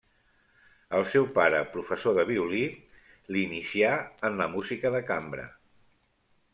[0.99, 2.63] El seu pare, professor de violí,
[3.37, 3.95] l'inicià
[4.31, 5.49] en la música de cambra.